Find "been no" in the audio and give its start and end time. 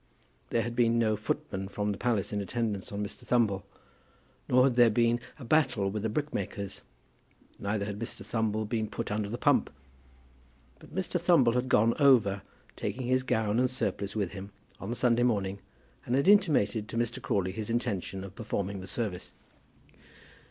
0.75-1.15